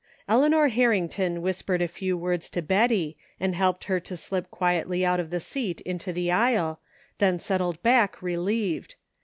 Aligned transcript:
Eleanor 0.27 0.69
Harrington 0.69 1.43
whispered 1.43 1.79
a 1.79 1.87
few 1.87 2.17
words 2.17 2.49
to 2.49 2.63
Betty, 2.63 3.17
and 3.39 3.53
helped 3.53 3.83
her 3.83 3.99
to 3.99 4.17
slip 4.17 4.49
quietly 4.49 5.05
out 5.05 5.19
of 5.19 5.29
the 5.29 5.39
seat 5.39 5.79
into 5.81 6.11
the 6.11 6.31
aisle, 6.31 6.79
then 7.19 7.37
settled 7.37 7.79
back 7.83 8.19
relieved. 8.19 8.95